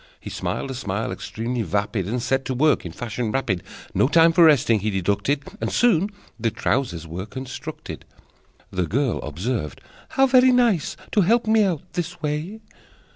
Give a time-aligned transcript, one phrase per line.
[0.19, 3.61] He smiled a smile extremely vapid, And set to work in fashion rapid;
[3.93, 8.03] No time for resting he deducted, And soon the trousers were constructed.
[8.71, 9.79] The girl observed:
[10.17, 12.61] "How very nice To help me out this way!"